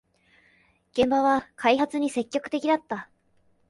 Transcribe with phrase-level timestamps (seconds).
[0.93, 3.07] 現場は開発に積極的だった